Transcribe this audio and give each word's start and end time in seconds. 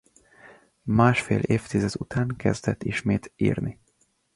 Másfél 0.83 1.39
évtized 1.39 1.91
után 1.99 2.27
kezdett 2.37 2.83
ismét 2.83 3.31
írni. 3.35 3.79